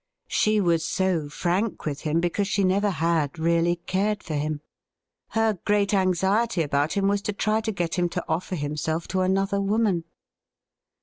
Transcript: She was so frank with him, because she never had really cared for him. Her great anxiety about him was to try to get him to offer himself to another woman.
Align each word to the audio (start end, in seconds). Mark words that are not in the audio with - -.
She 0.29 0.59
was 0.59 0.83
so 0.83 1.29
frank 1.29 1.85
with 1.85 2.01
him, 2.01 2.21
because 2.21 2.47
she 2.47 2.63
never 2.63 2.89
had 2.89 3.37
really 3.37 3.75
cared 3.75 4.23
for 4.23 4.33
him. 4.33 4.61
Her 5.29 5.59
great 5.63 5.93
anxiety 5.93 6.63
about 6.63 6.93
him 6.93 7.07
was 7.07 7.21
to 7.21 7.33
try 7.33 7.61
to 7.61 7.71
get 7.71 7.99
him 7.99 8.09
to 8.09 8.25
offer 8.27 8.55
himself 8.55 9.07
to 9.09 9.21
another 9.21 9.61
woman. 9.61 10.05